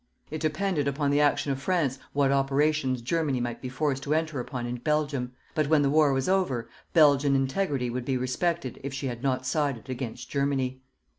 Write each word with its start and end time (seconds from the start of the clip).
It 0.31 0.41
depended 0.41 0.87
upon 0.87 1.11
the 1.11 1.21
action 1.21 1.51
of 1.51 1.61
France 1.61 1.99
what 2.11 2.31
operations 2.31 3.03
Germany 3.03 3.39
might 3.39 3.61
be 3.61 3.69
forced 3.69 4.01
to 4.01 4.15
enter 4.15 4.39
upon 4.39 4.65
in 4.65 4.77
Belgium, 4.77 5.33
but 5.53 5.69
when 5.69 5.83
the 5.83 5.91
war 5.91 6.11
was 6.11 6.27
over, 6.27 6.67
Belgian 6.91 7.35
integrity 7.35 7.91
would 7.91 8.05
be 8.05 8.17
respected 8.17 8.79
if 8.83 8.95
she 8.95 9.05
had 9.05 9.21
not 9.21 9.45
sided 9.45 9.91
against 9.91 10.27
Germany. 10.27 10.81